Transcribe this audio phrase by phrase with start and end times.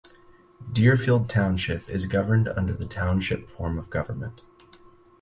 [0.73, 4.41] Deerfield Township is governed under the Township form of government.